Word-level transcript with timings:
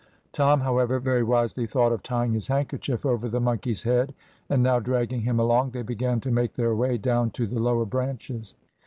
Tom, 0.31 0.61
however, 0.61 0.99
very 0.99 1.21
wisely 1.21 1.67
thought 1.67 1.91
of 1.91 2.01
tying 2.01 2.33
his 2.33 2.47
handkerchief 2.47 3.05
over 3.05 3.29
the 3.29 3.39
monkey's 3.39 3.83
head, 3.83 4.15
and 4.49 4.63
now 4.63 4.79
dragging 4.79 5.21
him 5.21 5.39
along 5.39 5.69
they 5.69 5.83
began 5.83 6.19
to 6.21 6.31
make 6.31 6.53
their 6.53 6.73
way 6.75 6.97
down 6.97 7.29
to 7.29 7.45
the 7.45 7.59
lower 7.61 7.85
branches. 7.85 8.55